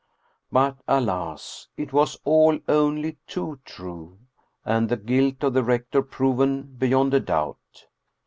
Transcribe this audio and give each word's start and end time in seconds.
But, 0.51 0.77
alas, 0.87 1.67
it 1.77 1.93
was 1.93 2.19
all 2.23 2.57
only 2.67 3.19
too 3.27 3.59
true, 3.65 4.17
and 4.65 4.89
the 4.89 4.97
guilt 4.97 5.43
of 5.43 5.53
the 5.53 5.63
rector 5.63 6.01
proven 6.01 6.63
beyond 6.63 7.13
a 7.13 7.19
doubt. 7.19 7.85